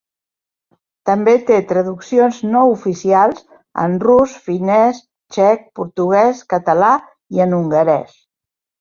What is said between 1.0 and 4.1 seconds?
També té traduccions no oficials en